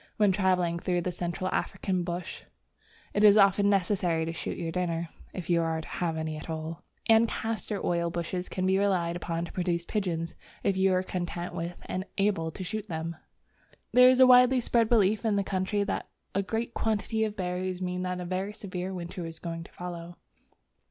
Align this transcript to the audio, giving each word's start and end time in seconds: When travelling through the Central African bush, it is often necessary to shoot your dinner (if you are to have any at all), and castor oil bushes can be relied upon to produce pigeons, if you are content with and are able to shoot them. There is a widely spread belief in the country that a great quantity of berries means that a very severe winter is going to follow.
When 0.17 0.31
travelling 0.31 0.79
through 0.79 1.01
the 1.01 1.11
Central 1.11 1.47
African 1.51 2.03
bush, 2.03 2.41
it 3.13 3.23
is 3.23 3.37
often 3.37 3.69
necessary 3.69 4.25
to 4.25 4.33
shoot 4.33 4.57
your 4.57 4.71
dinner 4.71 5.09
(if 5.31 5.47
you 5.47 5.61
are 5.61 5.79
to 5.79 5.87
have 5.87 6.17
any 6.17 6.37
at 6.37 6.49
all), 6.49 6.81
and 7.07 7.27
castor 7.27 7.79
oil 7.85 8.09
bushes 8.09 8.49
can 8.49 8.65
be 8.65 8.79
relied 8.79 9.15
upon 9.15 9.45
to 9.45 9.51
produce 9.51 9.85
pigeons, 9.85 10.33
if 10.63 10.75
you 10.75 10.91
are 10.95 11.03
content 11.03 11.53
with 11.53 11.77
and 11.85 12.03
are 12.03 12.07
able 12.17 12.49
to 12.49 12.63
shoot 12.63 12.87
them. 12.89 13.15
There 13.91 14.09
is 14.09 14.19
a 14.19 14.25
widely 14.25 14.59
spread 14.59 14.89
belief 14.89 15.23
in 15.23 15.35
the 15.35 15.43
country 15.43 15.83
that 15.83 16.09
a 16.33 16.41
great 16.41 16.73
quantity 16.73 17.23
of 17.23 17.35
berries 17.37 17.79
means 17.79 18.01
that 18.01 18.19
a 18.19 18.25
very 18.25 18.53
severe 18.53 18.95
winter 18.95 19.27
is 19.27 19.37
going 19.37 19.65
to 19.65 19.71
follow. 19.71 20.17